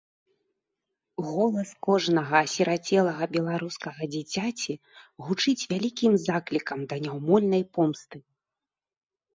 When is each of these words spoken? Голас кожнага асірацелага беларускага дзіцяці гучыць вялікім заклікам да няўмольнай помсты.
Голас 1.27 1.73
кожнага 1.87 2.37
асірацелага 2.47 3.23
беларускага 3.35 4.01
дзіцяці 4.17 4.73
гучыць 5.29 5.67
вялікім 5.75 6.11
заклікам 6.27 6.79
да 6.93 7.01
няўмольнай 7.07 7.63
помсты. 7.79 8.17